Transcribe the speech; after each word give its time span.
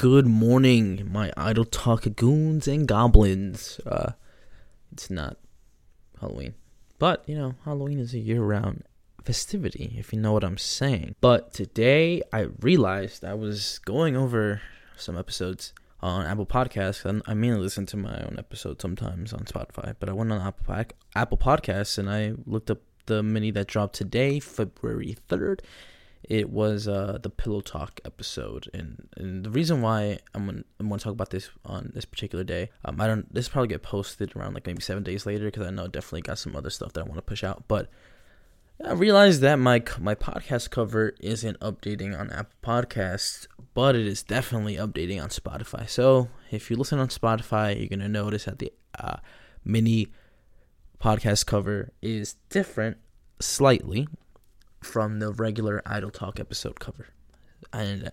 Good 0.00 0.26
morning, 0.26 1.10
my 1.12 1.30
idle 1.36 1.66
talk 1.66 2.06
goons 2.16 2.66
and 2.66 2.88
goblins. 2.88 3.80
Uh, 3.84 4.12
it's 4.90 5.10
not 5.10 5.36
Halloween, 6.18 6.54
but 6.98 7.22
you 7.26 7.36
know, 7.36 7.56
Halloween 7.66 7.98
is 7.98 8.14
a 8.14 8.18
year-round 8.18 8.84
festivity, 9.26 9.94
if 9.98 10.14
you 10.14 10.18
know 10.18 10.32
what 10.32 10.42
I'm 10.42 10.56
saying. 10.56 11.16
But 11.20 11.52
today, 11.52 12.22
I 12.32 12.46
realized 12.60 13.26
I 13.26 13.34
was 13.34 13.78
going 13.80 14.16
over 14.16 14.62
some 14.96 15.18
episodes 15.18 15.74
on 16.00 16.24
Apple 16.24 16.46
Podcasts. 16.46 17.04
and 17.04 17.20
I 17.26 17.34
mainly 17.34 17.60
listen 17.60 17.84
to 17.84 17.98
my 17.98 18.22
own 18.22 18.36
episodes 18.38 18.80
sometimes 18.80 19.34
on 19.34 19.40
Spotify, 19.40 19.94
but 20.00 20.08
I 20.08 20.14
went 20.14 20.32
on 20.32 20.40
Apple 20.40 20.94
Apple 21.14 21.36
Podcasts 21.36 21.98
and 21.98 22.08
I 22.08 22.32
looked 22.46 22.70
up 22.70 22.78
the 23.04 23.22
mini 23.22 23.50
that 23.50 23.66
dropped 23.66 23.96
today, 23.96 24.40
February 24.40 25.18
third, 25.28 25.60
it 26.24 26.50
was 26.50 26.86
uh, 26.86 27.18
the 27.22 27.30
pillow 27.30 27.60
talk 27.60 28.00
episode, 28.04 28.68
and 28.74 29.08
and 29.16 29.44
the 29.44 29.50
reason 29.50 29.80
why 29.80 30.18
I'm 30.34 30.46
gonna 30.46 30.62
I'm 30.78 30.88
gonna 30.88 31.00
talk 31.00 31.12
about 31.12 31.30
this 31.30 31.50
on 31.64 31.92
this 31.94 32.04
particular 32.04 32.44
day. 32.44 32.70
Um, 32.84 33.00
I 33.00 33.06
don't 33.06 33.32
this 33.32 33.48
probably 33.48 33.68
get 33.68 33.82
posted 33.82 34.36
around 34.36 34.54
like 34.54 34.66
maybe 34.66 34.82
seven 34.82 35.02
days 35.02 35.24
later 35.24 35.46
because 35.46 35.66
I 35.66 35.70
know 35.70 35.84
I 35.84 35.88
definitely 35.88 36.22
got 36.22 36.38
some 36.38 36.54
other 36.54 36.70
stuff 36.70 36.92
that 36.92 37.00
I 37.00 37.04
want 37.04 37.16
to 37.16 37.22
push 37.22 37.42
out. 37.42 37.64
But 37.68 37.88
I 38.84 38.92
realized 38.92 39.40
that 39.40 39.56
my 39.56 39.82
my 39.98 40.14
podcast 40.14 40.70
cover 40.70 41.14
isn't 41.20 41.58
updating 41.60 42.18
on 42.18 42.30
Apple 42.30 42.56
Podcasts, 42.62 43.46
but 43.72 43.96
it 43.96 44.06
is 44.06 44.22
definitely 44.22 44.76
updating 44.76 45.22
on 45.22 45.30
Spotify. 45.30 45.88
So 45.88 46.28
if 46.50 46.70
you 46.70 46.76
listen 46.76 46.98
on 46.98 47.08
Spotify, 47.08 47.78
you're 47.78 47.88
gonna 47.88 48.08
notice 48.08 48.44
that 48.44 48.58
the 48.58 48.72
uh, 48.98 49.16
mini 49.64 50.08
podcast 51.00 51.46
cover 51.46 51.92
is 52.02 52.36
different 52.50 52.98
slightly 53.40 54.06
from 54.80 55.18
the 55.18 55.32
regular 55.32 55.82
Idle 55.86 56.10
Talk 56.10 56.40
episode 56.40 56.80
cover. 56.80 57.08
And 57.72 58.10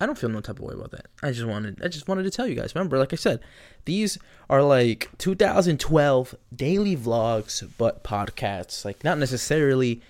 I 0.00 0.06
don't 0.06 0.18
feel 0.18 0.28
no 0.28 0.40
type 0.40 0.58
of 0.58 0.64
way 0.64 0.74
about 0.74 0.90
that. 0.90 1.06
I 1.22 1.32
just 1.32 1.46
wanted 1.46 1.82
I 1.82 1.88
just 1.88 2.06
wanted 2.06 2.24
to 2.24 2.30
tell 2.30 2.46
you 2.46 2.54
guys. 2.54 2.74
Remember, 2.74 2.98
like 2.98 3.12
I 3.12 3.16
said, 3.16 3.40
these 3.86 4.18
are 4.50 4.62
like 4.62 5.08
2012 5.18 6.34
daily 6.54 6.96
vlogs 6.96 7.66
but 7.78 8.04
podcasts. 8.04 8.84
Like 8.84 9.02
not 9.02 9.18
necessarily 9.18 10.02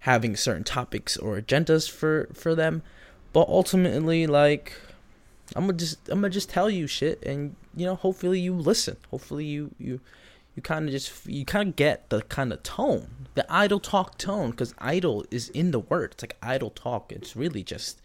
having 0.00 0.36
certain 0.36 0.64
topics 0.64 1.16
or 1.16 1.40
agendas 1.40 1.90
for 1.90 2.28
for 2.34 2.54
them, 2.54 2.82
but 3.32 3.48
ultimately 3.48 4.26
like 4.26 4.74
I'm 5.56 5.66
gonna 5.66 5.78
just 5.78 6.08
I'm 6.10 6.20
gonna 6.20 6.30
just 6.30 6.50
tell 6.50 6.68
you 6.68 6.86
shit 6.86 7.22
and 7.24 7.56
you 7.74 7.86
know, 7.86 7.94
hopefully 7.94 8.40
you 8.40 8.54
listen. 8.54 8.98
Hopefully 9.10 9.46
you 9.46 9.70
you 9.78 10.00
you 10.54 10.62
kind 10.62 10.86
of 10.86 10.92
just 10.92 11.26
you 11.26 11.44
kind 11.44 11.68
of 11.68 11.76
get 11.76 12.10
the 12.10 12.22
kind 12.22 12.52
of 12.52 12.62
tone, 12.62 13.28
the 13.34 13.46
idle 13.52 13.80
talk 13.80 14.18
tone, 14.18 14.50
because 14.50 14.74
idle 14.78 15.24
is 15.30 15.48
in 15.50 15.70
the 15.70 15.78
word. 15.78 16.12
It's 16.12 16.22
like 16.22 16.36
idle 16.42 16.70
talk. 16.70 17.12
It's 17.12 17.36
really 17.36 17.62
just 17.62 18.00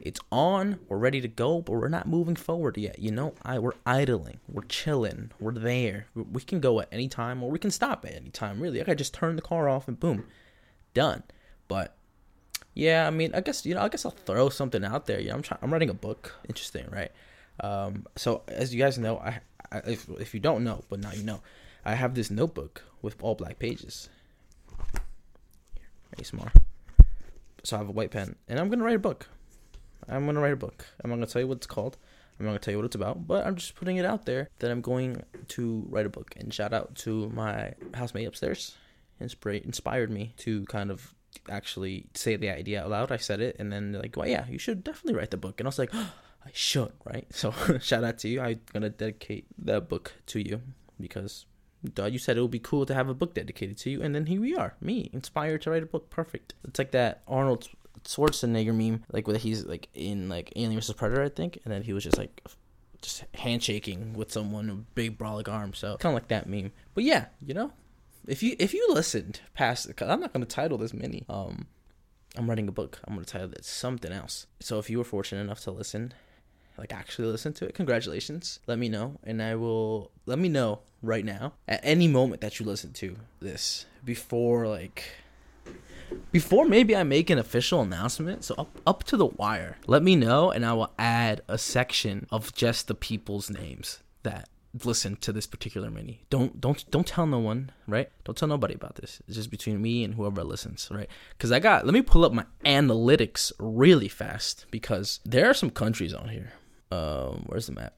it's 0.00 0.20
on. 0.30 0.78
We're 0.88 0.98
ready 0.98 1.20
to 1.20 1.28
go, 1.28 1.60
but 1.60 1.72
we're 1.72 1.88
not 1.88 2.06
moving 2.06 2.36
forward 2.36 2.76
yet. 2.76 2.98
You 2.98 3.10
know, 3.10 3.34
I 3.42 3.58
we're 3.58 3.72
idling, 3.86 4.40
we're 4.48 4.62
chilling, 4.62 5.30
we're 5.40 5.52
there. 5.52 6.06
We 6.14 6.42
can 6.42 6.60
go 6.60 6.80
at 6.80 6.88
any 6.92 7.08
time, 7.08 7.42
or 7.42 7.50
we 7.50 7.58
can 7.58 7.70
stop 7.70 8.04
at 8.04 8.14
any 8.14 8.30
time. 8.30 8.60
Really, 8.60 8.80
I 8.80 8.84
could 8.84 8.98
just 8.98 9.14
turn 9.14 9.36
the 9.36 9.42
car 9.42 9.68
off 9.68 9.88
and 9.88 9.98
boom, 9.98 10.24
done. 10.92 11.22
But 11.68 11.96
yeah, 12.74 13.06
I 13.06 13.10
mean, 13.10 13.34
I 13.34 13.40
guess 13.40 13.64
you 13.64 13.74
know, 13.74 13.82
I 13.82 13.88
guess 13.88 14.04
I'll 14.04 14.10
throw 14.12 14.48
something 14.48 14.84
out 14.84 15.06
there. 15.06 15.20
Yeah, 15.20 15.34
I'm 15.34 15.42
trying. 15.42 15.60
I'm 15.62 15.72
writing 15.72 15.90
a 15.90 15.94
book. 15.94 16.34
Interesting, 16.48 16.86
right? 16.90 17.10
Um, 17.60 18.06
so 18.16 18.42
as 18.48 18.74
you 18.74 18.82
guys 18.82 18.98
know, 18.98 19.18
I 19.18 19.40
if 19.86 20.08
if 20.20 20.34
you 20.34 20.40
don't 20.40 20.64
know, 20.64 20.84
but 20.88 21.00
now 21.00 21.12
you 21.12 21.22
know, 21.22 21.40
I 21.84 21.94
have 21.94 22.14
this 22.14 22.30
notebook 22.30 22.82
with 23.02 23.16
all 23.22 23.34
black 23.34 23.58
pages. 23.58 24.08
ASMR. 26.16 26.50
So 27.64 27.76
I 27.76 27.78
have 27.78 27.88
a 27.88 27.92
white 27.92 28.10
pen, 28.10 28.36
and 28.48 28.58
I'm 28.58 28.68
gonna 28.68 28.84
write 28.84 28.96
a 28.96 29.00
book. 29.00 29.28
I'm 30.08 30.26
gonna 30.26 30.40
write 30.40 30.52
a 30.52 30.56
book. 30.56 30.86
I'm 31.02 31.10
not 31.10 31.16
gonna 31.16 31.26
tell 31.26 31.42
you 31.42 31.48
what 31.48 31.58
it's 31.58 31.66
called. 31.66 31.96
I'm 32.38 32.46
not 32.46 32.50
gonna 32.50 32.58
tell 32.58 32.72
you 32.72 32.78
what 32.78 32.86
it's 32.86 32.94
about, 32.94 33.26
but 33.26 33.46
I'm 33.46 33.56
just 33.56 33.74
putting 33.74 33.96
it 33.96 34.04
out 34.04 34.26
there 34.26 34.48
that 34.58 34.70
I'm 34.70 34.80
going 34.80 35.22
to 35.48 35.86
write 35.88 36.06
a 36.06 36.10
book. 36.10 36.34
And 36.36 36.52
shout 36.52 36.72
out 36.72 36.94
to 36.96 37.28
my 37.30 37.74
housemate 37.94 38.26
upstairs. 38.26 38.76
Inspired 39.20 40.10
me 40.10 40.34
to 40.38 40.64
kind 40.66 40.90
of 40.90 41.14
actually 41.48 42.06
say 42.14 42.36
the 42.36 42.50
idea 42.50 42.82
out 42.82 42.90
loud. 42.90 43.12
I 43.12 43.16
said 43.16 43.40
it, 43.40 43.56
and 43.58 43.72
then 43.72 43.92
they're 43.92 44.02
like, 44.02 44.16
"Well, 44.16 44.28
yeah, 44.28 44.46
you 44.48 44.58
should 44.58 44.84
definitely 44.84 45.18
write 45.18 45.30
the 45.30 45.36
book." 45.36 45.60
And 45.60 45.66
I 45.66 45.68
was 45.68 45.78
like, 45.78 45.90
oh, 45.94 46.12
"I 46.44 46.50
should, 46.52 46.92
right?" 47.04 47.26
So 47.30 47.52
shout 47.80 48.04
out 48.04 48.18
to 48.18 48.28
you. 48.28 48.40
I'm 48.40 48.60
gonna 48.72 48.90
dedicate 48.90 49.46
that 49.58 49.88
book 49.88 50.12
to 50.26 50.40
you 50.40 50.60
because 51.00 51.46
duh, 51.94 52.06
you 52.06 52.18
said 52.18 52.36
it 52.36 52.40
would 52.42 52.50
be 52.50 52.58
cool 52.58 52.86
to 52.86 52.94
have 52.94 53.08
a 53.08 53.14
book 53.14 53.34
dedicated 53.34 53.76
to 53.78 53.90
you, 53.90 54.02
and 54.02 54.14
then 54.14 54.26
here 54.26 54.40
we 54.40 54.54
are, 54.54 54.74
me, 54.80 55.10
inspired 55.12 55.62
to 55.62 55.70
write 55.70 55.82
a 55.82 55.86
book. 55.86 56.10
Perfect. 56.10 56.54
It's 56.64 56.78
like 56.78 56.92
that 56.92 57.22
Arnold 57.28 57.68
Schwarzenegger 58.04 58.74
meme, 58.74 59.04
like 59.12 59.26
where 59.26 59.36
he's 59.36 59.64
like 59.64 59.88
in 59.94 60.28
like 60.28 60.52
Alien 60.56 60.74
vs 60.74 60.94
Predator, 60.94 61.22
I 61.22 61.28
think, 61.28 61.58
and 61.64 61.72
then 61.72 61.82
he 61.82 61.92
was 61.92 62.04
just 62.04 62.18
like 62.18 62.42
just 63.02 63.24
handshaking 63.34 64.14
with 64.14 64.32
someone 64.32 64.68
with 64.68 64.94
big 64.94 65.18
brolic 65.18 65.48
arms. 65.48 65.78
So 65.78 65.96
kind 65.98 66.14
of 66.16 66.22
like 66.22 66.28
that 66.28 66.48
meme. 66.48 66.72
But 66.94 67.04
yeah, 67.04 67.26
you 67.44 67.54
know, 67.54 67.72
if 68.26 68.42
you 68.42 68.56
if 68.58 68.72
you 68.74 68.86
listened 68.90 69.40
past, 69.54 69.94
cause 69.96 70.08
I'm 70.08 70.20
not 70.20 70.32
gonna 70.32 70.46
title 70.46 70.78
this 70.78 70.94
mini. 70.94 71.24
Um, 71.28 71.66
I'm 72.36 72.48
writing 72.48 72.68
a 72.68 72.72
book. 72.72 73.00
I'm 73.04 73.14
gonna 73.14 73.26
title 73.26 73.52
it 73.52 73.64
something 73.64 74.12
else. 74.12 74.46
So 74.60 74.78
if 74.78 74.90
you 74.90 74.98
were 74.98 75.04
fortunate 75.04 75.42
enough 75.42 75.60
to 75.60 75.70
listen 75.70 76.14
like 76.78 76.92
actually 76.92 77.28
listen 77.28 77.52
to 77.54 77.66
it, 77.66 77.74
congratulations. 77.74 78.60
Let 78.66 78.78
me 78.78 78.88
know, 78.88 79.18
and 79.24 79.42
I 79.42 79.54
will 79.54 80.10
let 80.26 80.38
me 80.38 80.48
know 80.48 80.80
right 81.02 81.24
now 81.24 81.52
at 81.68 81.80
any 81.82 82.08
moment 82.08 82.40
that 82.40 82.58
you 82.58 82.66
listen 82.66 82.92
to 82.94 83.16
this 83.40 83.86
before 84.04 84.66
like 84.66 85.04
before 86.32 86.66
maybe 86.66 86.96
I 86.96 87.02
make 87.02 87.30
an 87.30 87.38
official 87.38 87.80
announcement. 87.80 88.44
So 88.44 88.54
up 88.58 88.80
up 88.86 89.04
to 89.04 89.16
the 89.16 89.26
wire. 89.26 89.76
Let 89.86 90.02
me 90.02 90.16
know, 90.16 90.50
and 90.50 90.64
I 90.64 90.72
will 90.72 90.92
add 90.98 91.42
a 91.48 91.58
section 91.58 92.26
of 92.30 92.54
just 92.54 92.88
the 92.88 92.94
people's 92.94 93.50
names 93.50 94.00
that 94.22 94.48
listen 94.82 95.16
to 95.16 95.32
this 95.32 95.46
particular 95.46 95.90
mini. 95.90 96.24
Don't 96.30 96.60
don't 96.60 96.88
don't 96.90 97.06
tell 97.06 97.26
no 97.26 97.38
one, 97.38 97.70
right? 97.86 98.10
Don't 98.24 98.36
tell 98.36 98.48
nobody 98.48 98.74
about 98.74 98.96
this. 98.96 99.22
It's 99.26 99.36
just 99.36 99.50
between 99.50 99.80
me 99.80 100.04
and 100.04 100.14
whoever 100.14 100.42
listens, 100.42 100.88
right? 100.90 101.08
Cuz 101.38 101.52
I 101.52 101.60
got 101.60 101.84
let 101.84 101.94
me 101.94 102.02
pull 102.02 102.24
up 102.24 102.32
my 102.32 102.46
analytics 102.64 103.52
really 103.58 104.08
fast 104.08 104.66
because 104.70 105.20
there 105.24 105.48
are 105.48 105.54
some 105.54 105.70
countries 105.70 106.14
on 106.14 106.28
here 106.28 106.52
um, 106.94 107.44
where's 107.46 107.66
the 107.66 107.72
map? 107.72 107.94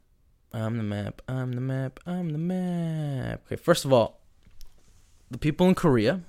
I'm 0.53 0.79
the 0.79 0.83
map. 0.83 1.23
I'm 1.29 1.53
the 1.53 1.61
map. 1.61 2.01
I'm 2.07 2.31
the 2.31 2.39
map. 2.39 3.43
Okay, 3.47 3.57
first 3.57 3.85
of 3.85 3.93
all, 3.93 4.21
the 5.31 5.39
people 5.39 5.69
in 5.69 5.75
Korea, 5.75 6.21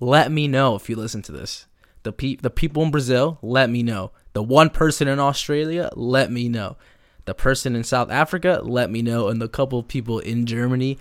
let 0.00 0.32
me 0.32 0.48
know 0.48 0.74
if 0.74 0.88
you 0.88 0.96
listen 0.96 1.22
to 1.22 1.32
this. 1.32 1.66
The 2.02 2.12
pe- 2.12 2.36
the 2.36 2.50
people 2.50 2.82
in 2.82 2.90
Brazil, 2.90 3.38
let 3.42 3.68
me 3.70 3.82
know. 3.82 4.12
The 4.32 4.42
one 4.42 4.70
person 4.70 5.08
in 5.08 5.18
Australia, 5.18 5.90
let 5.94 6.30
me 6.30 6.48
know. 6.48 6.76
The 7.24 7.34
person 7.34 7.74
in 7.74 7.84
South 7.84 8.10
Africa, 8.10 8.60
let 8.62 8.90
me 8.90 9.02
know. 9.02 9.28
And 9.28 9.40
the 9.40 9.48
couple 9.48 9.78
of 9.78 9.88
people 9.88 10.18
in 10.18 10.46
Germany, 10.46 10.98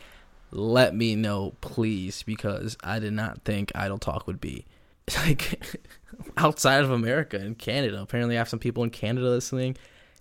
let 0.52 0.96
me 0.96 1.16
know, 1.16 1.54
please, 1.62 2.24
because 2.24 2.78
I 2.84 3.00
did 3.00 3.14
not 3.14 3.44
think 3.44 3.72
Idle 3.76 3.98
Talk 3.98 4.28
would 4.28 4.42
be 4.42 4.66
like 5.26 5.64
outside 6.38 6.84
of 6.84 6.92
America 6.92 7.38
and 7.38 7.58
Canada. 7.58 8.02
Apparently, 8.02 8.36
I 8.36 8.40
have 8.40 8.50
some 8.50 8.60
people 8.60 8.84
in 8.84 8.90
Canada 8.90 9.28
listening. 9.28 9.78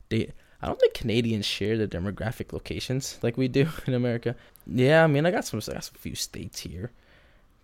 They 0.08 0.32
I 0.62 0.68
don't 0.68 0.78
think 0.78 0.94
Canadians 0.94 1.44
share 1.44 1.76
the 1.76 1.88
demographic 1.88 2.52
locations 2.52 3.18
like 3.22 3.36
we 3.36 3.48
do 3.48 3.68
in 3.86 3.94
America. 3.94 4.36
Yeah, 4.66 5.02
I 5.02 5.06
mean, 5.08 5.26
I 5.26 5.30
got 5.30 5.44
some, 5.44 5.60
I 5.68 5.72
got 5.72 5.84
some 5.84 5.96
few 5.98 6.14
states 6.14 6.60
here. 6.60 6.92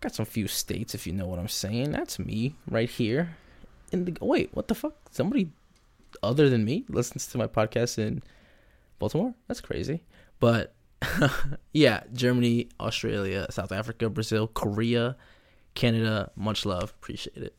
Got 0.00 0.14
some 0.14 0.26
few 0.26 0.48
states, 0.48 0.94
if 0.94 1.06
you 1.06 1.12
know 1.12 1.26
what 1.26 1.38
I'm 1.38 1.48
saying. 1.48 1.92
That's 1.92 2.18
me 2.18 2.54
right 2.68 2.88
here. 2.88 3.36
In 3.92 4.04
the 4.04 4.16
wait, 4.20 4.50
what 4.52 4.68
the 4.68 4.74
fuck? 4.74 4.96
Somebody 5.10 5.50
other 6.22 6.48
than 6.48 6.64
me 6.64 6.84
listens 6.88 7.26
to 7.28 7.38
my 7.38 7.46
podcast 7.46 7.98
in 7.98 8.22
Baltimore. 8.98 9.34
That's 9.46 9.60
crazy. 9.60 10.02
But 10.40 10.74
yeah, 11.72 12.02
Germany, 12.12 12.68
Australia, 12.80 13.46
South 13.50 13.72
Africa, 13.72 14.08
Brazil, 14.10 14.48
Korea, 14.48 15.16
Canada. 15.74 16.30
Much 16.36 16.66
love. 16.66 16.90
Appreciate 16.90 17.36
it. 17.36 17.54